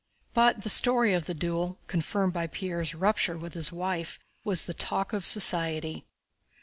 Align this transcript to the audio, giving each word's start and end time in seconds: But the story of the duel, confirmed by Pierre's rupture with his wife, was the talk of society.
But 0.33 0.63
the 0.63 0.69
story 0.69 1.13
of 1.13 1.25
the 1.27 1.35
duel, 1.35 1.77
confirmed 1.85 2.33
by 2.33 2.47
Pierre's 2.47 2.95
rupture 2.95 3.37
with 3.37 3.53
his 3.53 3.71
wife, 3.71 4.17
was 4.43 4.63
the 4.63 4.73
talk 4.73 5.13
of 5.13 5.27
society. 5.27 6.07